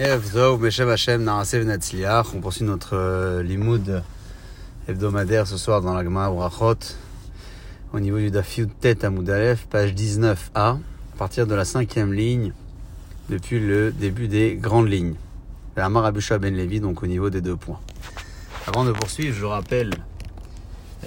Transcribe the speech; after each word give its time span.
On 0.00 0.58
poursuit 2.40 2.64
notre 2.64 2.94
euh, 2.94 3.42
limoud 3.42 4.04
hebdomadaire 4.86 5.48
ce 5.48 5.56
soir 5.56 5.82
dans 5.82 5.92
la 5.92 6.04
Gemara 6.04 6.30
Brachot 6.30 6.78
au 7.92 7.98
niveau 7.98 8.18
du 8.18 8.30
Dafyut 8.30 8.68
Tet 8.78 9.04
Amoudalef, 9.04 9.66
page 9.66 9.94
19a, 9.94 10.36
à 10.54 10.78
partir 11.18 11.48
de 11.48 11.54
la 11.56 11.64
cinquième 11.64 12.12
ligne 12.12 12.52
depuis 13.28 13.58
le 13.58 13.90
début 13.90 14.28
des 14.28 14.54
grandes 14.54 14.88
lignes. 14.88 15.16
Amar 15.76 16.04
Abusha 16.04 16.38
Ben 16.38 16.54
Levi, 16.54 16.78
donc 16.78 17.02
au 17.02 17.08
niveau 17.08 17.28
des 17.28 17.40
deux 17.40 17.56
points. 17.56 17.80
Avant 18.68 18.84
de 18.84 18.92
poursuivre, 18.92 19.36
je 19.36 19.46
rappelle 19.46 19.90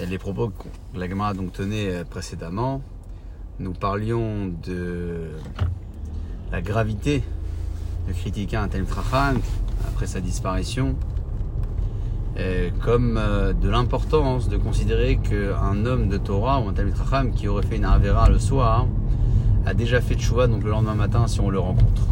les 0.06 0.18
propos 0.18 0.48
que 0.48 0.98
la 0.98 1.08
Gemara 1.08 1.32
donc 1.32 1.54
tenait 1.54 1.94
euh, 1.94 2.04
précédemment. 2.04 2.82
Nous 3.58 3.72
parlions 3.72 4.48
de 4.48 5.30
la 6.50 6.60
gravité 6.60 7.22
de 8.08 8.12
critiquer 8.12 8.56
un 8.56 8.68
tel 8.68 8.84
Tracham 8.84 9.38
après 9.88 10.06
sa 10.06 10.20
disparition, 10.20 10.96
comme 12.80 13.16
euh, 13.18 13.52
de 13.52 13.68
l'importance 13.68 14.48
de 14.48 14.56
considérer 14.56 15.16
qu'un 15.16 15.86
homme 15.86 16.08
de 16.08 16.16
Torah 16.16 16.60
ou 16.60 16.68
un 16.68 16.72
tel 16.72 16.90
Tracham 16.92 17.32
qui 17.32 17.48
aurait 17.48 17.62
fait 17.62 17.76
une 17.76 17.84
Avera 17.84 18.28
le 18.28 18.38
soir 18.38 18.86
a 19.66 19.74
déjà 19.74 20.00
fait 20.00 20.14
Tchouva 20.14 20.46
donc 20.48 20.64
le 20.64 20.70
lendemain 20.70 20.94
matin 20.94 21.26
si 21.26 21.40
on 21.40 21.50
le 21.50 21.58
rencontre. 21.58 22.02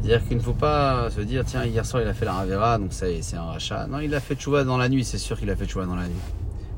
C'est-à-dire 0.00 0.26
qu'il 0.26 0.36
ne 0.38 0.42
faut 0.42 0.54
pas 0.54 1.10
se 1.10 1.20
dire 1.20 1.44
tiens 1.44 1.64
hier 1.64 1.84
soir 1.84 2.02
il 2.02 2.08
a 2.08 2.14
fait 2.14 2.24
la 2.24 2.36
Avera 2.36 2.78
donc 2.78 2.92
c'est 2.92 3.20
un 3.34 3.42
rachat. 3.42 3.86
Non 3.86 3.98
il 4.00 4.14
a 4.14 4.20
fait 4.20 4.34
Tchouva 4.34 4.64
dans 4.64 4.78
la 4.78 4.88
nuit, 4.88 5.04
c'est 5.04 5.18
sûr 5.18 5.38
qu'il 5.38 5.50
a 5.50 5.56
fait 5.56 5.66
Tchouva 5.66 5.86
dans 5.86 5.96
la 5.96 6.06
nuit. 6.06 6.14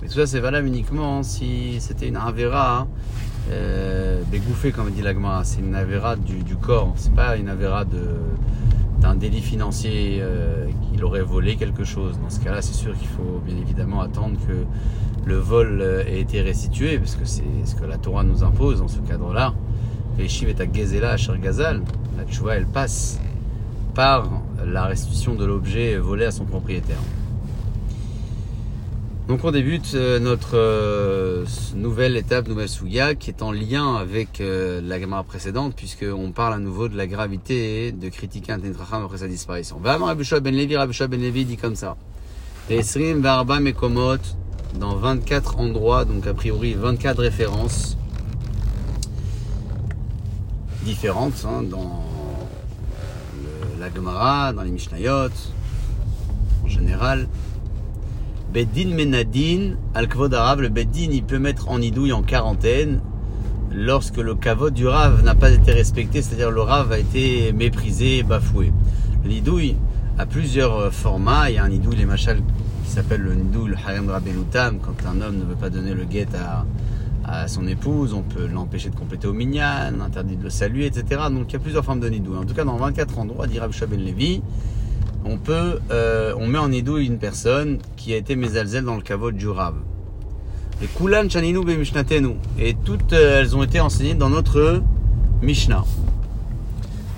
Mais 0.03 0.09
tout 0.09 0.15
ça 0.15 0.27
c'est 0.27 0.41
valable 0.41 0.67
uniquement 0.67 1.23
si 1.23 1.77
c'était 1.81 2.09
une 2.09 2.17
Avera 2.17 2.89
euh, 3.51 4.23
bégouffé, 4.31 4.73
comme 4.73 4.91
dit 4.91 5.03
l'agma. 5.03 5.43
C'est 5.45 5.61
une 5.61 5.75
avéra 5.75 6.17
du, 6.17 6.57
corps. 6.57 6.93
C'est 6.97 7.15
pas 7.15 7.37
une 7.37 7.49
avéra 7.49 7.85
d'un 9.01 9.15
délit 9.15 9.41
financier 9.41 10.19
euh, 10.21 10.67
qu'il 10.91 11.05
aurait 11.05 11.23
volé 11.23 11.57
quelque 11.57 11.85
chose. 11.85 12.19
Dans 12.23 12.31
ce 12.31 12.41
cas-là, 12.41 12.63
c'est 12.63 12.75
sûr 12.75 12.97
qu'il 12.97 13.09
faut 13.09 13.41
bien 13.45 13.57
évidemment 13.57 14.01
attendre 14.01 14.39
que 14.47 14.65
le 15.29 15.37
vol 15.37 15.81
euh, 15.81 16.05
ait 16.07 16.21
été 16.21 16.43
restitué, 16.43 16.99
parce 16.99 17.17
que 17.17 17.25
c'est 17.25 17.43
ce 17.65 17.75
que 17.75 17.85
la 17.85 17.99
Torah 17.99 18.23
nous 18.23 18.45
impose 18.45 18.81
dans 18.81 18.89
ce 18.89 18.99
cadre-là. 19.01 19.55
Les 20.19 20.25
est 20.25 20.61
à 20.61 20.71
Gezela, 20.71 21.15
à 21.15 21.37
Gazal. 21.39 21.83
La 22.17 22.25
tchouva, 22.25 22.57
elle 22.57 22.67
passe 22.67 23.21
par 23.95 24.29
la 24.65 24.85
restitution 24.85 25.35
de 25.35 25.45
l'objet 25.45 25.97
volé 25.97 26.27
à 26.27 26.31
son 26.31 26.45
propriétaire. 26.45 26.99
Donc 29.31 29.45
on 29.45 29.53
débute 29.53 29.93
euh, 29.95 30.19
notre 30.19 30.57
euh, 30.57 31.47
nouvelle 31.77 32.17
étape, 32.17 32.49
nouvelle 32.49 32.69
Souya, 32.69 33.15
qui 33.15 33.31
est 33.31 33.43
en 33.43 33.53
lien 33.53 33.95
avec 33.95 34.41
euh, 34.41 34.81
la 34.83 34.99
gamme 34.99 35.23
précédente, 35.25 35.73
puisqu'on 35.77 36.33
parle 36.33 36.55
à 36.55 36.59
nouveau 36.59 36.89
de 36.89 36.97
la 36.97 37.07
gravité 37.07 37.93
de 37.93 38.09
critiquer 38.09 38.51
un 38.51 38.59
Tentracham 38.59 39.05
après 39.05 39.19
sa 39.19 39.29
disparition. 39.29 39.79
Ben 39.81 40.01
Levi, 40.01 40.75
Ben 41.09 41.21
Levi 41.21 41.45
dit 41.45 41.57
comme 41.57 41.77
ça. 41.77 41.97
Esrim 42.71 43.21
Varba 43.21 43.61
Mekomot, 43.61 44.19
dans 44.81 44.97
24 44.97 45.61
endroits, 45.61 46.05
donc 46.05 46.27
a 46.27 46.35
priori 46.35 46.75
24 46.75 47.23
références 47.23 47.97
différentes 50.83 51.47
hein, 51.47 51.63
dans 51.63 52.03
la 53.79 53.95
Gemara, 53.95 54.53
dans 54.53 54.63
les 54.63 54.73
Mishnayot, 54.73 55.31
en 56.65 56.69
général. 56.69 57.29
Beddin 58.53 58.95
Menadin, 58.97 59.77
al 59.95 60.09
kvod 60.09 60.35
arabe, 60.35 60.63
le 60.63 60.69
Beddin 60.69 61.11
il 61.13 61.23
peut 61.23 61.39
mettre 61.39 61.69
en 61.69 61.81
idouille 61.81 62.13
en 62.13 62.23
quarantaine 62.23 63.01
lorsque 63.73 64.17
le 64.17 64.35
kavod 64.35 64.75
du 64.75 64.89
Rav 64.89 65.23
n'a 65.23 65.37
pas 65.37 65.53
été 65.53 65.71
respecté, 65.71 66.21
c'est-à-dire 66.21 66.51
le 66.51 66.61
Rav 66.61 66.91
a 66.91 66.99
été 66.99 67.53
méprisé, 67.53 68.25
bafoué. 68.25 68.73
Le 69.23 69.31
nidouille 69.31 69.77
a 70.19 70.27
plusieurs 70.27 70.93
formats. 70.93 71.49
Il 71.49 71.55
y 71.55 71.59
a 71.59 71.65
un 71.65 71.69
nidouille, 71.69 71.97
les 71.97 72.07
machal, 72.07 72.43
qui 72.85 72.91
s'appelle 72.91 73.21
le 73.21 73.35
nidouille, 73.35 73.71
le 73.71 74.11
rabeloutam, 74.11 74.81
quand 74.81 75.09
un 75.09 75.21
homme 75.21 75.39
ne 75.39 75.45
veut 75.45 75.55
pas 75.55 75.71
donner 75.71 75.95
le 75.95 76.05
guet 76.05 76.27
à, 76.35 76.65
à 77.25 77.47
son 77.47 77.69
épouse, 77.69 78.15
on 78.15 78.23
peut 78.23 78.49
l'empêcher 78.49 78.91
de 78.91 78.97
compléter 78.97 79.29
au 79.29 79.33
minyan, 79.33 80.01
interdit 80.05 80.37
de 80.37 80.43
le 80.43 80.51
saluer, 80.51 80.87
etc. 80.87 81.23
Donc 81.31 81.45
il 81.51 81.53
y 81.53 81.57
a 81.57 81.61
plusieurs 81.61 81.85
formes 81.85 82.01
de 82.01 82.09
nidouille. 82.09 82.39
En 82.39 82.45
tout 82.45 82.55
cas, 82.55 82.65
dans 82.65 82.77
24 82.77 83.17
endroits, 83.17 83.47
dit 83.47 83.61
Shabel 83.71 84.05
Levi, 84.05 84.43
on 85.25 85.37
peut, 85.37 85.81
euh, 85.91 86.35
on 86.39 86.47
met 86.47 86.59
en 86.59 86.73
idou 86.73 86.99
une 86.99 87.19
personne 87.19 87.79
qui 87.97 88.13
a 88.15 88.17
été 88.17 88.37
mezalzel 88.37 88.85
dans 88.85 88.97
le 88.97 89.03
caveau 89.03 89.31
du 89.31 89.49
Rav. 89.49 89.75
Les 90.81 90.87
Kulan 90.87 91.29
Chaninu. 91.29 91.61
Et 92.59 92.75
toutes 92.85 93.13
euh, 93.13 93.41
elles 93.41 93.55
ont 93.55 93.63
été 93.63 93.81
enseignées 93.81 94.15
dans 94.15 94.31
notre 94.31 94.83
Mishnah. 95.43 95.85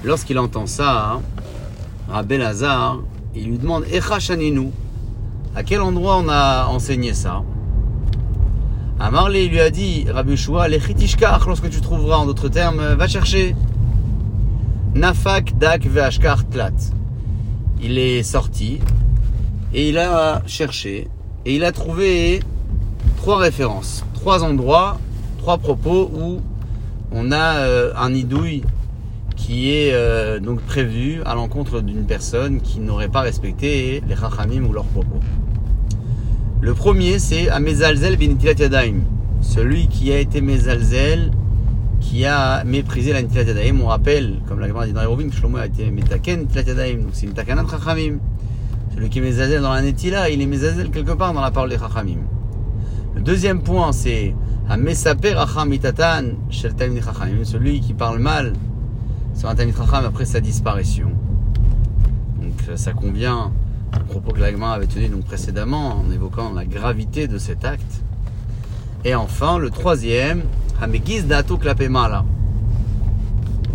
Lorsqu'il 0.05 0.39
entend 0.39 0.67
ça, 0.67 1.21
Rabbi 2.09 2.39
Lazar, 2.39 2.99
il 3.37 3.47
lui 3.47 3.59
demande 3.59 3.85
Echa 3.93 4.19
Chaninu. 4.19 4.71
À 5.55 5.63
quel 5.63 5.81
endroit 5.81 6.17
on 6.17 6.29
a 6.29 6.67
enseigné 6.67 7.15
ça? 7.15 7.43
Amarle 8.99 9.33
lui 9.33 9.61
a 9.61 9.71
dit 9.71 10.07
Rabbi 10.11 10.37
Shua, 10.37 10.69
Lechitishkach, 10.69 11.47
lorsque 11.47 11.71
tu 11.71 11.81
trouveras 11.81 12.17
en 12.19 12.27
d'autres 12.27 12.49
termes, 12.49 12.95
va 12.95 13.07
chercher. 13.07 13.55
Nafak 14.95 15.57
dak 15.59 15.87
veashkar 15.87 16.49
tlat 16.49 16.73
il 17.83 17.99
est 17.99 18.23
sorti 18.23 18.79
et 19.75 19.89
il 19.89 19.99
a 19.99 20.43
cherché 20.47 21.09
et 21.45 21.57
il 21.57 21.65
a 21.65 21.73
trouvé 21.73 22.41
trois 23.17 23.39
références, 23.39 24.05
trois 24.15 24.45
endroits, 24.45 24.99
trois 25.39 25.59
propos 25.59 26.11
où 26.15 26.41
on 27.11 27.33
a 27.33 27.57
euh, 27.57 27.93
un 27.97 28.15
idouille 28.15 28.63
qui 29.37 29.73
est 29.73 29.93
euh, 29.93 30.39
donc 30.39 30.61
prévu 30.61 31.21
à 31.25 31.35
l'encontre 31.35 31.81
d'une 31.81 32.05
personne 32.05 32.61
qui 32.61 32.79
n'aurait 32.79 33.09
pas 33.09 33.23
respecté 33.23 34.03
les 34.09 34.15
chachamim 34.17 34.65
ou 34.65 34.73
leurs 34.73 34.85
propos. 34.85 35.19
Le 36.61 36.75
premier, 36.75 37.19
c'est 37.19 37.49
Amezalzel 37.49 38.17
binitilat 38.17 38.53
yadaim. 38.53 39.01
Celui 39.41 39.89
qui 39.89 40.13
a 40.13 40.19
été 40.21 40.41
mezalzel, 40.41 41.33
qui 42.03 42.27
a 42.27 42.65
méprisé 42.65 43.13
la 43.13 43.23
nitilat 43.23 43.45
yadaim. 43.45 43.81
On 43.81 43.87
rappelle, 43.87 44.41
comme 44.47 44.61
la 44.61 44.69
Gemara 44.69 44.87
dit 44.87 44.93
dans 44.93 45.17
que 45.17 45.35
Shlomo 45.35 45.57
a 45.57 45.67
été 45.67 45.91
metaken 45.91 46.41
nitilat 46.41 46.63
yadaim. 46.63 47.03
Donc 47.03 47.11
c'est 47.13 47.27
une 47.27 47.33
takanat 47.33 47.65
chachamim. 47.71 48.19
Celui 48.95 49.09
qui 49.09 49.21
est 49.21 49.23
mezazel 49.23 49.63
dans 49.63 49.73
la 49.73 49.81
netila, 49.81 50.29
il 50.29 50.43
est 50.43 50.47
mezazel 50.47 50.91
quelque 50.91 51.13
part 51.13 51.33
dans 51.33 51.41
la 51.41 51.51
parole 51.51 51.71
des 51.71 51.79
chachamim. 51.79 52.19
Le 53.15 53.23
deuxième 53.23 53.63
point, 53.63 53.93
c'est 53.93 54.35
Amesaper 54.69 55.35
acham 55.37 55.73
itatan 55.73 56.25
shel 56.51 56.75
chachamim. 56.77 57.45
Celui 57.45 57.81
qui 57.81 57.95
parle 57.95 58.19
mal 58.19 58.53
sur 59.35 59.49
un 59.49 59.55
tamid 59.55 59.75
chacham 59.77 60.05
après 60.05 60.25
sa 60.25 60.41
disparition. 60.41 61.11
Donc 62.41 62.77
ça 62.77 62.93
convient 62.93 63.53
au 63.95 64.05
propos 64.05 64.33
que 64.33 64.41
la 64.41 64.51
Gemara 64.51 64.75
avait 64.75 64.87
tenu 64.87 65.09
précédemment 65.25 66.01
en 66.01 66.11
évoquant 66.11 66.53
la 66.53 66.65
gravité 66.65 67.29
de 67.29 67.39
cet 67.39 67.65
acte. 67.65 68.03
Et 69.05 69.15
enfin, 69.15 69.59
le 69.59 69.71
troisième. 69.71 70.43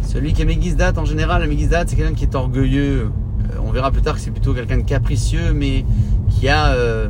Celui 0.03 0.34
qui 0.34 0.41
est 0.41 0.45
Megizdat, 0.45 0.91
en 0.97 1.06
général, 1.06 1.41
le 1.41 1.57
c'est 1.57 1.95
quelqu'un 1.95 2.13
qui 2.13 2.25
est 2.25 2.35
orgueilleux. 2.35 3.03
Euh, 3.03 3.57
on 3.66 3.72
verra 3.72 3.91
plus 3.91 4.01
tard 4.01 4.16
que 4.16 4.19
c'est 4.19 4.31
plutôt 4.31 4.53
quelqu'un 4.53 4.79
de 4.79 4.84
capricieux, 4.84 5.53
mais 5.53 5.85
qui 6.29 6.50
a 6.50 6.73
euh, 6.73 7.07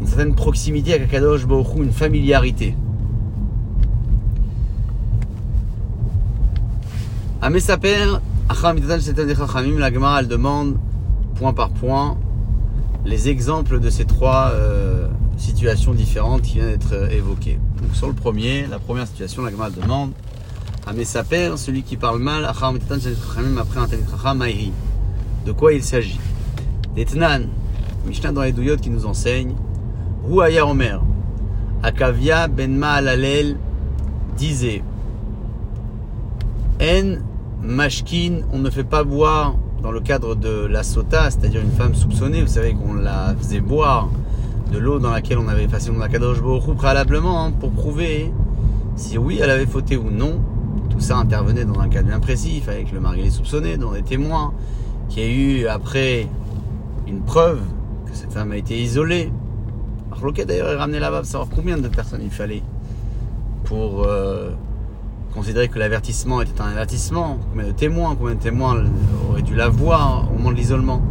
une 0.00 0.06
certaine 0.06 0.34
proximité 0.34 0.92
avec 0.92 1.08
Akadosh 1.08 1.46
Baruch 1.46 1.68
une 1.78 1.92
familiarité. 1.92 2.76
Amesaper, 7.40 8.18
la 9.78 9.90
Gemara, 9.90 10.20
elle 10.20 10.28
demande, 10.28 10.76
point 11.36 11.54
par 11.54 11.70
point, 11.70 12.18
les 13.06 13.30
exemples 13.30 13.80
de 13.80 13.88
ces 13.88 14.04
trois 14.04 14.50
euh, 14.52 15.08
situations 15.38 15.94
différentes 15.94 16.42
qui 16.42 16.54
viennent 16.54 16.70
d'être 16.70 17.10
évoquées. 17.12 17.58
Donc 17.82 17.94
sur 17.94 18.08
le 18.08 18.12
premier, 18.14 18.66
la 18.66 18.78
première 18.78 19.06
situation, 19.06 19.42
la 19.42 19.50
Gemara 19.50 19.70
demande 19.70 20.12
à 20.86 20.92
Messaper, 20.92 21.52
celui 21.56 21.82
qui 21.82 21.96
parle 21.96 22.18
mal, 22.18 22.44
après 22.44 22.66
un 22.66 22.72
De 25.46 25.52
quoi 25.52 25.72
il 25.72 25.82
s'agit? 25.82 26.18
D'Etnan, 26.94 27.42
Mishnah 28.06 28.32
dans 28.32 28.42
les 28.42 28.52
douillottes 28.52 28.80
qui 28.80 28.90
nous 28.90 29.06
enseigne, 29.06 29.54
Rouaya 30.24 30.66
Omer, 30.66 31.02
Akavia 31.82 32.48
Benma 32.48 32.92
Alalel 32.92 33.56
disait 34.36 34.82
En 36.80 37.18
Mashkin, 37.62 38.40
on 38.52 38.58
ne 38.58 38.70
fait 38.70 38.84
pas 38.84 39.04
boire 39.04 39.54
dans 39.82 39.92
le 39.92 40.00
cadre 40.00 40.34
de 40.34 40.66
la 40.66 40.82
sota, 40.82 41.30
c'est-à-dire 41.30 41.60
une 41.60 41.72
femme 41.72 41.94
soupçonnée, 41.94 42.42
vous 42.42 42.48
savez 42.48 42.72
qu'on 42.72 42.94
la 42.94 43.34
faisait 43.38 43.60
boire 43.60 44.08
de 44.72 44.78
l'eau 44.78 44.98
dans 44.98 45.10
laquelle 45.10 45.38
on 45.38 45.48
avait 45.48 45.64
effacé 45.64 45.90
la 45.98 46.08
Kadosh 46.08 46.40
Borou 46.40 46.74
préalablement 46.74 47.44
hein, 47.44 47.52
pour 47.52 47.70
prouver 47.70 48.32
si 48.96 49.16
oui 49.16 49.38
elle 49.42 49.50
avait 49.50 49.66
fauté 49.66 49.96
ou 49.96 50.10
non. 50.10 50.40
Tout 50.90 51.00
ça 51.00 51.16
intervenait 51.16 51.64
dans 51.64 51.78
un 51.80 51.88
cas 51.88 52.02
bien 52.02 52.20
avec 52.68 52.92
le 52.92 53.00
mari 53.00 53.30
soupçonné, 53.30 53.76
dans 53.76 53.92
des 53.92 54.02
témoins, 54.02 54.52
qui 55.08 55.20
a 55.20 55.26
eu 55.26 55.66
après 55.66 56.26
une 57.06 57.20
preuve 57.20 57.60
que 58.06 58.14
cette 58.14 58.32
femme 58.32 58.52
a 58.52 58.56
été 58.56 58.78
isolée. 58.78 59.30
Alors 60.10 60.32
d'ailleurs 60.32 60.70
est 60.70 60.76
ramené 60.76 60.98
là-bas 60.98 61.18
pour 61.18 61.26
savoir 61.26 61.48
combien 61.54 61.78
de 61.78 61.88
personnes 61.88 62.22
il 62.22 62.30
fallait 62.30 62.62
pour 63.64 64.04
euh, 64.04 64.50
considérer 65.34 65.68
que 65.68 65.78
l'avertissement 65.78 66.40
était 66.40 66.60
un 66.60 66.68
avertissement, 66.68 67.38
combien 67.50 67.68
de 67.68 67.72
témoins, 67.72 68.16
combien 68.16 68.34
de 68.34 68.40
témoins 68.40 68.84
aurait 69.30 69.42
dû 69.42 69.54
la 69.54 69.68
voir 69.68 70.28
au 70.30 70.38
moment 70.38 70.50
de 70.50 70.56
l'isolement. 70.56 71.02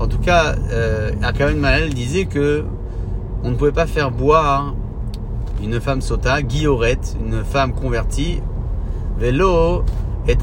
En 0.00 0.06
tout 0.08 0.18
cas, 0.18 0.56
euh, 0.72 1.12
Akaven 1.22 1.58
Malal 1.58 1.94
disait 1.94 2.26
que 2.26 2.64
on 3.44 3.50
ne 3.50 3.54
pouvait 3.56 3.72
pas 3.72 3.86
faire 3.86 4.10
boire 4.10 4.74
une 5.62 5.80
femme 5.80 6.00
sota, 6.00 6.42
guillorette, 6.42 7.16
une 7.24 7.44
femme 7.44 7.72
convertie, 7.72 8.40
vélo 9.18 9.84
est 10.26 10.42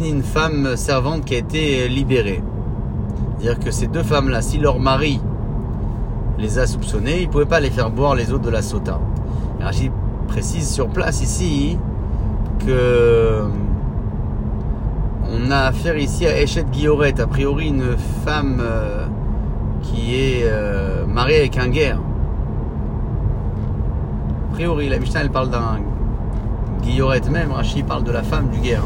ni 0.00 0.10
une 0.10 0.22
femme 0.22 0.76
servante 0.76 1.24
qui 1.24 1.36
a 1.36 1.38
été 1.38 1.88
libérée. 1.88 2.42
C'est-à-dire 3.38 3.64
que 3.64 3.70
ces 3.70 3.86
deux 3.86 4.02
femmes-là, 4.02 4.42
si 4.42 4.58
leur 4.58 4.80
mari 4.80 5.20
les 6.38 6.58
a 6.58 6.66
soupçonnés, 6.66 7.20
ils 7.20 7.26
ne 7.26 7.32
pouvaient 7.32 7.46
pas 7.46 7.60
les 7.60 7.70
faire 7.70 7.90
boire 7.90 8.16
les 8.16 8.32
autres 8.32 8.44
de 8.44 8.50
la 8.50 8.62
sota. 8.62 9.00
Rachid 9.60 9.92
précise 10.26 10.68
sur 10.68 10.88
place 10.88 11.22
ici 11.22 11.78
que 12.66 13.42
on 15.30 15.50
a 15.50 15.58
affaire 15.58 15.96
ici 15.96 16.26
à 16.26 16.40
Echet 16.40 16.64
Guillorette, 16.64 17.20
a 17.20 17.26
priori 17.26 17.68
une 17.68 17.96
femme 18.24 18.60
euh, 18.60 19.06
qui 19.82 20.16
est 20.16 20.42
euh, 20.44 21.06
mariée 21.06 21.38
avec 21.38 21.56
un 21.58 21.68
guerre. 21.68 21.98
A 24.52 24.54
priori, 24.54 24.90
la 24.90 24.98
Mishnah 24.98 25.22
elle 25.22 25.30
parle 25.30 25.48
d'un 25.48 25.80
Guillorette 26.82 27.30
même, 27.30 27.52
Rachid 27.52 27.86
parle 27.86 28.04
de 28.04 28.12
la 28.12 28.22
femme 28.22 28.50
du 28.50 28.58
guerre. 28.58 28.82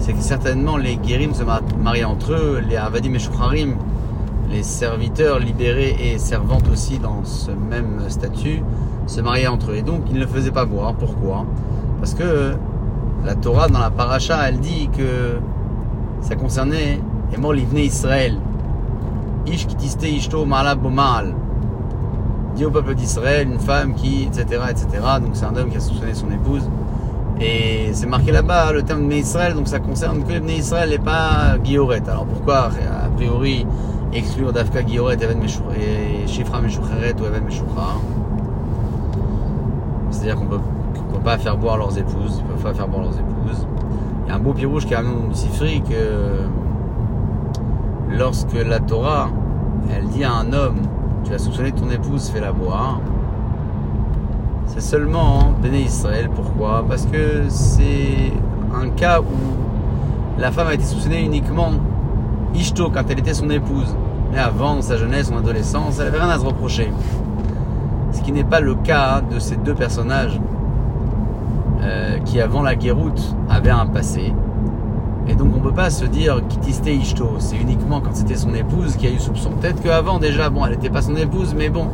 C'est 0.00 0.12
que 0.12 0.20
certainement 0.20 0.76
les 0.76 0.96
guérim 0.96 1.32
se 1.34 1.44
marient 1.80 2.04
entre 2.04 2.32
eux, 2.32 2.60
les 2.68 2.76
Avadim 2.76 3.14
et 3.14 3.20
Shukharim, 3.20 3.76
les 4.50 4.64
serviteurs 4.64 5.38
libérés 5.38 5.94
et 6.02 6.18
servantes 6.18 6.68
aussi 6.68 6.98
dans 6.98 7.24
ce 7.24 7.52
même 7.52 8.00
statut, 8.08 8.64
se 9.06 9.20
mariaient 9.20 9.46
entre 9.46 9.70
eux. 9.70 9.76
Et 9.76 9.82
donc 9.82 10.00
ils 10.08 10.14
ne 10.14 10.20
le 10.20 10.26
faisaient 10.26 10.50
pas 10.50 10.64
boire. 10.64 10.94
Pourquoi? 10.94 11.46
Parce 12.00 12.14
que 12.14 12.56
la 13.24 13.36
Torah 13.36 13.68
dans 13.68 13.78
la 13.78 13.90
paracha, 13.90 14.48
elle 14.48 14.58
dit 14.58 14.90
que 14.98 15.38
ça 16.22 16.34
concernait 16.34 16.98
et 17.32 17.38
mort 17.38 17.54
Israël. 17.54 18.36
Dit 22.56 22.64
au 22.64 22.70
peuple 22.70 22.94
d'Israël, 22.94 23.48
une 23.48 23.60
femme 23.60 23.94
qui, 23.94 24.24
etc., 24.24 24.62
etc. 24.70 24.86
Donc 25.22 25.30
c'est 25.34 25.44
un 25.44 25.56
homme 25.56 25.70
qui 25.70 25.76
a 25.76 25.80
soupçonné 25.80 26.14
son 26.14 26.30
épouse. 26.30 26.68
Et 27.40 27.90
c'est 27.94 28.06
marqué 28.06 28.32
là-bas 28.32 28.72
le 28.72 28.82
terme 28.82 29.08
de 29.08 29.14
Israël, 29.14 29.54
donc 29.54 29.66
ça 29.66 29.78
concerne 29.78 30.22
que 30.24 30.32
le 30.32 30.50
Israël 30.50 30.92
et 30.92 30.98
pas 30.98 31.56
Guilloret. 31.62 32.02
Alors 32.06 32.26
pourquoi, 32.26 32.66
a 32.66 33.08
priori, 33.16 33.66
exclure 34.12 34.52
Dafka 34.52 34.82
Guilloret 34.82 35.16
et 35.16 36.26
Shifra 36.26 36.60
Meshucheret 36.60 37.14
ou 37.18 37.24
Even 37.24 37.44
Meshuchra 37.44 37.94
C'est-à-dire 40.10 40.36
qu'on 40.36 40.46
peut 40.46 40.60
ne 41.10 41.14
peuvent 41.14 41.24
pas 41.24 41.38
faire 41.38 41.56
boire 41.56 41.76
leurs 41.76 41.96
épouses, 41.98 42.38
ils 42.38 42.44
peuvent 42.44 42.62
pas 42.62 42.74
faire 42.74 42.88
boire 42.88 43.02
leurs 43.02 43.18
épouses. 43.18 43.66
Il 44.24 44.28
y 44.28 44.32
a 44.32 44.36
un 44.36 44.38
beau 44.38 44.52
pirouge 44.52 44.86
qui 44.86 44.94
a 44.94 45.00
un 45.00 45.34
Sifri 45.34 45.82
que 45.82 46.46
lorsque 48.16 48.54
la 48.54 48.80
Torah, 48.80 49.28
elle 49.94 50.06
dit 50.08 50.24
à 50.24 50.32
un 50.32 50.52
homme, 50.52 50.80
tu 51.24 51.32
as 51.32 51.38
soupçonné 51.38 51.72
ton 51.72 51.90
épouse, 51.90 52.30
fais-la 52.30 52.52
boire. 52.52 53.00
C'est 54.66 54.80
seulement 54.80 55.52
Béné 55.60 55.82
Israël. 55.82 56.30
Pourquoi? 56.34 56.84
Parce 56.88 57.06
que 57.06 57.48
c'est 57.48 58.32
un 58.74 58.88
cas 58.90 59.20
où 59.20 60.40
la 60.40 60.52
femme 60.52 60.68
a 60.68 60.74
été 60.74 60.84
soupçonnée 60.84 61.22
uniquement 61.24 61.72
Ishto 62.54 62.90
quand 62.90 63.02
elle 63.08 63.18
était 63.18 63.34
son 63.34 63.50
épouse. 63.50 63.94
Mais 64.32 64.38
avant 64.38 64.80
sa 64.80 64.96
jeunesse, 64.96 65.28
son 65.28 65.36
adolescence, 65.38 65.98
elle 65.98 66.06
n'avait 66.06 66.18
rien 66.18 66.28
à 66.28 66.38
se 66.38 66.44
reprocher. 66.44 66.92
Ce 68.12 68.22
qui 68.22 68.32
n'est 68.32 68.44
pas 68.44 68.60
le 68.60 68.74
cas 68.74 69.20
de 69.20 69.38
ces 69.38 69.56
deux 69.56 69.74
personnages 69.74 70.40
euh, 71.82 72.18
qui 72.24 72.40
avant 72.40 72.62
la 72.62 72.76
guéroute 72.76 73.34
avait 73.48 73.70
un 73.70 73.86
passé. 73.86 74.32
Et 75.30 75.34
donc 75.34 75.52
on 75.56 75.60
peut 75.60 75.72
pas 75.72 75.90
se 75.90 76.04
dire 76.04 76.42
Kitiste 76.48 76.86
Ishto, 76.86 77.36
c'est 77.38 77.56
uniquement 77.56 78.00
quand 78.00 78.14
c'était 78.14 78.34
son 78.34 78.52
épouse 78.52 78.96
qui 78.96 79.06
a 79.06 79.10
eu 79.10 79.20
soupçon. 79.20 79.50
Peut-être 79.50 79.80
qu'avant 79.80 80.18
déjà, 80.18 80.50
bon, 80.50 80.66
elle 80.66 80.72
n'était 80.72 80.90
pas 80.90 81.02
son 81.02 81.14
épouse, 81.14 81.54
mais 81.56 81.68
bon, 81.68 81.86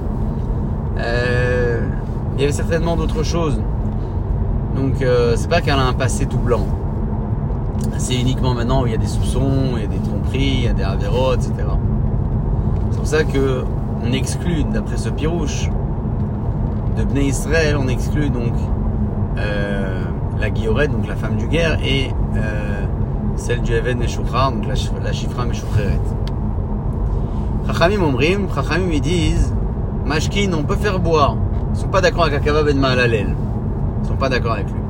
euh, 0.99 1.87
il 2.35 2.41
y 2.41 2.45
avait 2.45 2.53
certainement 2.53 2.97
d'autres 2.97 3.23
choses. 3.23 3.61
Donc 4.75 5.03
euh, 5.03 5.35
c'est 5.37 5.51
pas 5.51 5.61
qu'elle 5.61 5.75
a 5.75 5.85
un 5.87 5.93
passé 5.93 6.25
tout 6.25 6.39
blanc. 6.39 6.67
C'est 7.99 8.19
uniquement 8.19 8.55
maintenant 8.55 8.85
où 8.85 8.87
il 8.87 8.93
y 8.93 8.95
a 8.95 8.99
des 8.99 9.07
soupçons, 9.07 9.75
il 9.77 9.83
y 9.83 9.85
a 9.85 9.89
des 9.89 9.99
tromperies, 9.99 10.55
il 10.55 10.65
y 10.65 10.69
a 10.69 10.73
des 10.73 10.83
avéros, 10.83 11.35
etc. 11.35 11.53
C'est 12.91 12.97
pour 12.97 13.07
ça 13.07 13.25
que 13.25 13.65
on 14.03 14.13
exclut, 14.13 14.65
d'après 14.65 14.97
ce 14.97 15.11
pirouche, 15.11 15.69
de 16.97 17.05
Bnei 17.05 17.27
Israël, 17.27 17.77
on 17.79 17.89
exclut 17.89 18.31
donc 18.31 18.55
euh, 19.37 20.05
la 20.41 20.49
guillorette, 20.49 20.91
donc 20.91 21.07
la 21.07 21.17
femme 21.17 21.37
du 21.37 21.49
guerre, 21.49 21.79
et 21.85 22.11
celle 23.37 23.63
du 23.63 23.73
Even 23.73 23.99
Meshuchar, 23.99 24.53
donc 24.53 24.67
la, 24.67 24.75
la 25.03 25.13
Shifra 25.13 25.45
Meshucheret. 25.45 26.01
Chachamim 27.67 28.03
Omrim, 28.03 28.49
Chachamim 28.55 28.91
ils 28.93 29.01
disent, 29.01 29.55
Mashkin, 30.05 30.53
on 30.53 30.63
peut 30.63 30.77
faire 30.77 30.99
boire. 30.99 31.37
Ils 31.75 31.81
sont 31.81 31.89
pas 31.89 32.01
d'accord 32.01 32.25
avec 32.25 32.41
Akava 32.41 32.63
Ben 32.63 32.79
Mahalalel. 32.79 33.35
Ils 34.03 34.09
sont 34.09 34.17
pas 34.17 34.29
d'accord 34.29 34.53
avec 34.53 34.67
lui. 34.67 34.81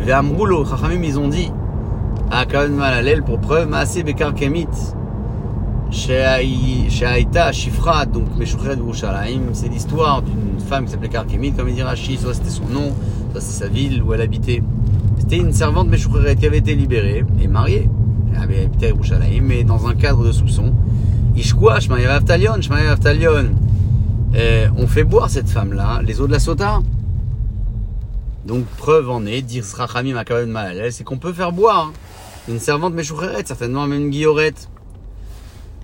Ve'amroulo, 0.00 0.64
Chachamim 0.64 1.02
ils 1.02 1.18
ont 1.18 1.28
dit, 1.28 1.52
Akava 2.30 2.68
Ben 2.68 2.76
Mahalalel 2.76 3.22
pour 3.22 3.38
preuve, 3.38 3.68
Maaseh 3.68 4.02
Bekar 4.02 4.34
Kemit. 4.34 4.68
Sheaïta 5.92 7.52
Shifra, 7.52 8.06
donc 8.06 8.34
Meshucheret 8.38 8.76
Yerushalayim, 8.76 9.50
c'est 9.52 9.68
l'histoire 9.68 10.22
d'une 10.22 10.58
femme 10.58 10.86
qui 10.86 10.92
s'appelait 10.92 11.10
Karkemit, 11.10 11.52
comme 11.52 11.68
il 11.68 11.74
dit 11.74 11.82
soit 12.16 12.32
c'était 12.32 12.48
son 12.48 12.64
nom, 12.64 12.92
c'est 13.34 13.40
sa 13.42 13.68
ville 13.68 14.02
où 14.02 14.14
elle 14.14 14.22
habitait. 14.22 14.62
C'était 15.32 15.44
une 15.44 15.54
servante 15.54 15.88
Meshoucheret 15.88 16.36
qui 16.36 16.44
avait 16.44 16.58
été 16.58 16.74
libérée 16.74 17.24
et 17.40 17.46
mariée. 17.46 17.88
Elle 18.34 18.42
avait 18.42 18.64
habité 18.64 18.84
à 18.84 18.88
Yerushalayim, 18.90 19.40
mais 19.40 19.64
dans 19.64 19.86
un 19.86 19.94
cadre 19.94 20.26
de 20.26 20.30
soupçon. 20.30 20.74
Ishkwa, 21.34 21.80
Shmaya 21.80 22.16
Aftalion, 22.16 22.60
Shmaya 22.60 22.92
Aftalion. 22.92 23.54
On 24.76 24.86
fait 24.86 25.04
boire 25.04 25.30
cette 25.30 25.48
femme-là, 25.48 26.02
les 26.04 26.20
eaux 26.20 26.26
de 26.26 26.32
la 26.32 26.38
Sota. 26.38 26.80
Donc, 28.44 28.66
preuve 28.76 29.08
en 29.08 29.24
est, 29.24 29.40
dire 29.40 29.64
Srachamim 29.64 30.16
Akaven 30.16 30.50
Mahalel, 30.50 30.92
c'est 30.92 31.02
qu'on 31.02 31.16
peut 31.16 31.32
faire 31.32 31.52
boire 31.52 31.94
une 32.46 32.58
servante 32.58 32.92
Meshoucheret, 32.92 33.42
certainement 33.46 33.86
même 33.86 34.02
une 34.02 34.10
guillorette. 34.10 34.68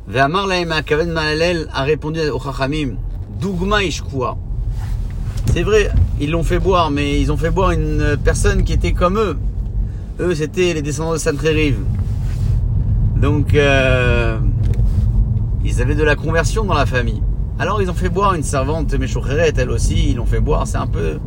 Ve'amar 0.09 0.47
laim 0.47 0.73
Akaven 0.73 1.11
Mahalel 1.11 1.71
a 1.73 1.85
répondu 1.85 2.21
au 2.21 2.39
Chachamim, 2.39 2.97
Dougma 3.41 3.83
Ishkwa. 3.83 4.37
C'est 5.47 5.63
vrai, 5.63 5.91
ils 6.21 6.31
l'ont 6.31 6.43
fait 6.43 6.59
boire, 6.59 6.91
mais 6.91 7.21
ils 7.21 7.33
ont 7.33 7.37
fait 7.37 7.51
boire 7.51 7.71
une 7.71 8.17
personne 8.23 8.65
qui 8.65 8.73
était 8.73 8.93
comme 8.93 9.19
eux. 9.19 9.37
Eux, 10.21 10.35
c'était 10.35 10.75
les 10.75 10.83
descendants 10.83 11.13
de 11.13 11.19
Santrérive. 11.19 11.79
Donc, 13.17 13.55
euh, 13.55 14.39
ils 15.65 15.83
avaient 15.83 15.95
de 15.95 16.05
la 16.05 16.15
conversion 16.15 16.65
dans 16.65 16.75
la 16.75 16.87
famille. 16.87 17.23
Alors, 17.59 17.83
ils 17.83 17.91
ont 17.91 17.95
fait 17.95 18.09
boire 18.09 18.35
une 18.35 18.43
servante 18.43 18.95
Méchoucheret, 18.95 19.53
elle 19.57 19.71
aussi, 19.71 20.11
ils 20.11 20.17
l'ont 20.17 20.27
fait 20.27 20.41
boire. 20.41 20.67
C'est 20.67 20.77
un 20.77 20.87
peu 20.87 21.19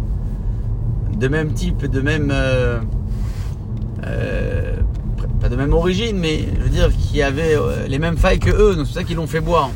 de 1.17 1.27
même 1.27 1.53
type, 1.53 1.85
de 1.85 2.01
même. 2.01 2.31
Euh, 2.33 2.79
euh, 4.05 4.75
pas 5.41 5.49
de 5.49 5.55
même 5.55 5.73
origine, 5.73 6.17
mais 6.17 6.45
je 6.57 6.63
veux 6.63 6.69
dire, 6.69 6.89
qui 6.95 7.21
avait 7.21 7.57
les 7.87 7.97
mêmes 7.97 8.17
failles 8.17 8.39
que 8.39 8.51
eux, 8.51 8.75
donc 8.75 8.85
c'est 8.85 8.93
pour 8.93 9.01
ça 9.01 9.03
qu'ils 9.03 9.17
l'ont 9.17 9.27
fait 9.27 9.41
boire. 9.41 9.71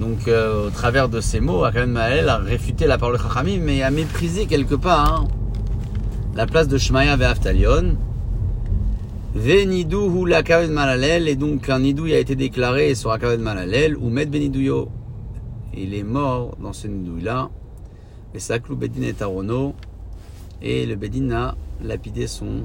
Donc, 0.00 0.28
euh, 0.28 0.68
au 0.68 0.70
travers 0.70 1.10
de 1.10 1.20
ces 1.20 1.40
mots, 1.40 1.62
Akaven 1.62 1.90
Mahalel 1.90 2.30
a 2.30 2.38
réfuté 2.38 2.86
la 2.86 2.96
parole 2.96 3.18
de 3.18 3.22
Chachamim, 3.22 3.60
mais 3.60 3.82
a 3.82 3.90
méprisé 3.90 4.46
quelque 4.46 4.74
part 4.74 5.14
hein, 5.14 5.28
la 6.34 6.46
place 6.46 6.68
de 6.68 6.78
Shmaya 6.78 7.16
Ve'aftalion. 7.16 7.98
Venidou 9.34 10.24
la 10.24 10.38
Akaven 10.38 10.72
Mahalel, 10.72 11.28
et 11.28 11.36
donc 11.36 11.68
un 11.68 11.80
nidou 11.80 12.06
a 12.06 12.16
été 12.16 12.34
déclaré 12.34 12.94
sur 12.94 13.12
Akaven 13.12 13.42
Mahalel, 13.42 13.94
ou 13.94 14.08
Med 14.08 14.30
Benidouyo. 14.30 14.88
Il 15.76 15.92
est 15.92 16.02
mort 16.02 16.56
dans 16.62 16.72
ce 16.72 16.86
nidouille-là. 16.86 17.50
Et 18.32 18.38
Saklou 18.38 18.76
Bedin 18.76 19.02
est 19.02 19.20
Arono, 19.20 19.74
et 20.62 20.86
le 20.86 20.96
Bedin 20.96 21.30
a 21.30 21.56
lapidé 21.84 22.26
son 22.26 22.64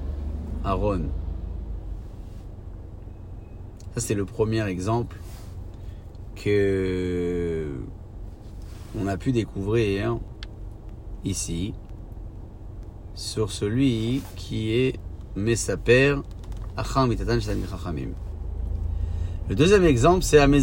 Aaron. 0.64 1.02
Ça, 3.94 4.00
c'est 4.00 4.16
le 4.16 4.24
premier 4.24 4.66
exemple 4.66 5.18
que 6.36 7.68
on 9.00 9.08
a 9.08 9.18
pu 9.18 9.32
découvrir 9.32 10.18
ici 11.24 11.74
sur 13.14 13.52
celui 13.52 14.22
qui 14.36 14.72
est 14.74 15.00
Messaper 15.36 16.16
Acham. 16.78 17.14
Le 19.48 19.56
deuxième 19.56 19.86
exemple, 19.86 20.24
c'est 20.24 20.40
à 20.40 20.48
bin 20.48 20.60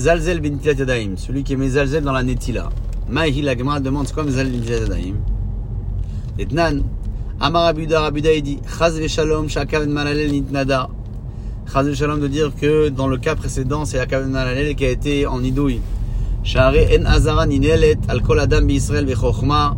celui 1.17 1.45
qui 1.45 1.53
est 1.53 1.57
Mezalzel 1.57 2.03
dans 2.03 2.13
la 2.13 2.23
Netila. 2.23 2.69
Maïhi 3.09 3.43
la 3.43 3.57
Gemara 3.57 3.81
demande 3.81 4.07
c'est 4.07 4.15
quoi 4.15 4.25
Mezalzel 4.25 4.61
bin 4.61 4.65
Yadaim 4.65 5.17
Etnan, 6.39 6.83
Amar 7.41 7.67
Abuda 7.67 8.05
Abuda 8.05 8.41
dit 8.41 8.59
Chaz 8.79 9.07
Shalom 9.07 9.49
Shakav 9.49 9.87
Malalel 9.87 10.31
Nitnada 10.31 10.89
Shalom 11.67 12.21
de 12.21 12.29
dire 12.29 12.53
que 12.55 12.89
dans 12.89 13.09
le 13.09 13.17
cas 13.17 13.35
précédent, 13.35 13.85
c'est 13.85 13.99
Akaven 13.99 14.31
Malalel 14.31 14.75
qui 14.75 14.85
a 14.85 14.91
été 14.91 15.27
en 15.27 15.43
idouille. 15.43 15.81
Share 16.45 16.75
en 16.99 17.07
azara 17.07 17.47
ninelet 17.47 17.99
al 18.09 18.21
kol 18.21 18.41
adam 18.41 18.63
b'Israël 18.63 19.07
v'chochma 19.07 19.77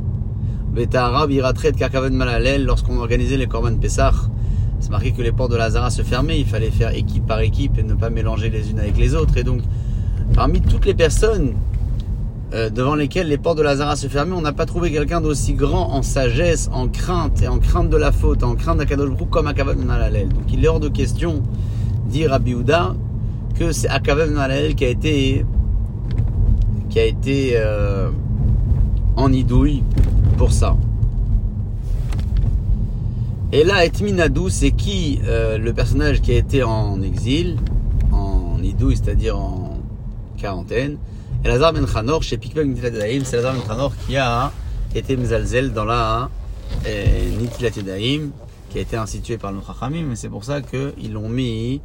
v'tahara 0.74 1.26
b'iratret 1.26 1.72
k'akaven 1.72 2.14
malalel 2.14 2.64
lorsqu'on 2.64 2.98
organisait 2.98 3.36
les 3.36 3.46
korban 3.46 3.76
Pesach. 3.76 4.14
c'est 4.80 4.90
marqué 4.90 5.12
que 5.12 5.22
les 5.22 5.30
portes 5.30 5.52
de 5.52 5.56
Lazara 5.56 5.90
se 5.90 6.02
fermaient, 6.02 6.40
il 6.40 6.46
fallait 6.46 6.70
faire 6.70 6.94
équipe 6.94 7.26
par 7.26 7.40
équipe 7.40 7.78
et 7.78 7.82
ne 7.82 7.94
pas 7.94 8.10
mélanger 8.10 8.50
les 8.50 8.70
unes 8.70 8.80
avec 8.80 8.96
les 8.96 9.14
autres. 9.14 9.36
Et 9.36 9.44
donc, 9.44 9.60
parmi 10.34 10.60
toutes 10.62 10.86
les 10.86 10.94
personnes 10.94 11.52
euh, 12.54 12.70
devant 12.70 12.94
lesquelles 12.94 13.28
les 13.28 13.38
portes 13.38 13.58
de 13.58 13.62
Lazara 13.62 13.94
se 13.94 14.08
fermaient, 14.08 14.34
on 14.34 14.40
n'a 14.40 14.52
pas 14.52 14.66
trouvé 14.66 14.90
quelqu'un 14.90 15.20
d'aussi 15.20 15.52
grand 15.52 15.92
en 15.92 16.02
sagesse, 16.02 16.70
en 16.72 16.88
crainte 16.88 17.42
et 17.42 17.48
en 17.48 17.58
crainte 17.58 17.90
de 17.90 17.96
la 17.96 18.10
faute, 18.10 18.42
en 18.42 18.54
crainte 18.54 18.78
d'Akadosh 18.78 19.10
comme 19.30 19.46
Akav 19.46 19.76
Nalalel. 19.76 20.28
Donc 20.28 20.52
il 20.52 20.64
est 20.64 20.68
hors 20.68 20.80
de 20.80 20.88
question, 20.88 21.42
dire 22.06 22.32
à 22.32 22.38
Biouda, 22.38 22.94
que 23.58 23.72
c'est 23.72 23.88
Akav 23.88 24.30
Nalalel 24.30 24.74
qui 24.74 24.84
a 24.84 24.88
été, 24.88 25.44
qui 26.90 26.98
a 26.98 27.04
été 27.04 27.52
euh, 27.54 28.10
en 29.16 29.32
idouille 29.32 29.82
pour 30.36 30.52
ça. 30.52 30.76
Et 33.52 33.62
là, 33.62 33.84
Etminadou, 33.84 34.48
c'est 34.48 34.72
qui 34.72 35.20
euh, 35.26 35.58
le 35.58 35.72
personnage 35.72 36.20
qui 36.20 36.32
a 36.32 36.36
été 36.36 36.64
en 36.64 37.00
exil, 37.02 37.56
en 38.10 38.60
idouille, 38.62 38.96
c'est-à-dire 38.96 39.38
en 39.38 39.78
quarantaine? 40.36 40.96
Et 41.44 41.48
Lazar 41.48 41.72
ben 41.72 41.86
Chanor, 41.86 42.22
chez 42.22 42.36
Pikpek 42.36 42.66
Nitilat 42.66 42.90
c'est 43.24 43.36
Lazar 43.36 43.54
ben 43.54 43.62
Chanor 43.66 43.92
qui 44.06 44.16
a 44.16 44.50
été 44.94 45.16
mzalzel 45.16 45.72
dans 45.72 45.84
la 45.84 46.30
euh, 46.86 47.38
Nitilat 47.38 47.70
qui 47.70 48.78
a 48.78 48.80
été 48.80 48.96
institué 48.96 49.38
par 49.38 49.52
le 49.52 49.58
Chachamim, 49.64 50.06
mais 50.08 50.16
c'est 50.16 50.28
pour 50.28 50.42
ça 50.42 50.60
qu'ils 50.60 51.12
l'ont 51.12 51.28
mis 51.28 51.80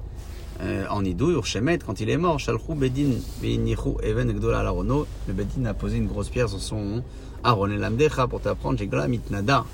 euh, 0.61 0.85
en 0.89 1.05
idouille, 1.05 1.35
au 1.35 1.43
Shemet, 1.43 1.79
quand 1.79 2.01
il 2.01 2.09
est 2.09 2.17
mort. 2.17 2.39
Shalchou 2.39 2.75
Bedin 2.75 3.11
Even 3.43 4.31
Gdola 4.33 4.59
Alarono. 4.59 5.07
Le 5.27 5.33
Bedin 5.33 5.65
a 5.65 5.73
posé 5.73 5.97
une 5.97 6.07
grosse 6.07 6.29
pierre 6.29 6.49
sur 6.49 6.59
son 6.59 7.03
Aaron. 7.43 7.69
Et 7.69 7.77
l'Amdecha 7.77 8.27
pour 8.27 8.41
t'apprendre, 8.41 8.77
j'ai 8.77 8.87
Mitnada. 9.07 9.65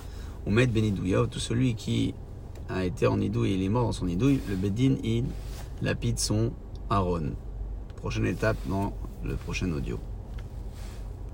Ou 0.45 0.51
met 0.51 0.67
Benidouya, 0.67 1.25
tout 1.29 1.39
celui 1.39 1.73
qui 1.73 2.13
a 2.69 2.85
été 2.85 3.07
en 3.07 3.19
idouille 3.19 3.51
et 3.51 3.55
il 3.55 3.63
est 3.63 3.69
mort 3.69 3.85
dans 3.85 3.91
son 3.91 4.07
idouille, 4.07 4.39
le 4.47 4.55
Bedin 4.55 4.95
il 5.03 5.25
lapide 5.81 6.19
son 6.19 6.51
Aaron. 6.89 7.31
Prochaine 7.95 8.27
étape 8.27 8.57
dans 8.67 8.93
le 9.23 9.35
prochain 9.35 9.71
audio. 9.71 9.99